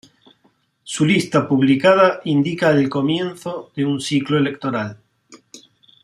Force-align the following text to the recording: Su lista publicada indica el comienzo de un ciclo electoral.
Su 0.81 1.05
lista 1.05 1.47
publicada 1.47 2.21
indica 2.23 2.71
el 2.71 2.89
comienzo 2.89 3.71
de 3.75 3.85
un 3.85 4.01
ciclo 4.01 4.39
electoral. 4.39 4.99